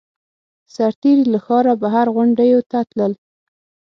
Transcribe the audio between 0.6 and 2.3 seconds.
سرتېري له ښاره بهر